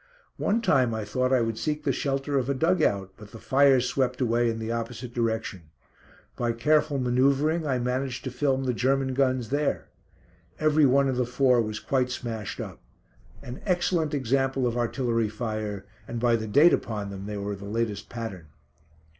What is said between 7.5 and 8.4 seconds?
I managed to